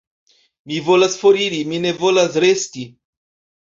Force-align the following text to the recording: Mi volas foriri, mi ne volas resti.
Mi 0.71 0.79
volas 0.87 1.19
foriri, 1.25 1.61
mi 1.69 1.85
ne 1.87 1.95
volas 2.03 2.43
resti. 2.49 2.91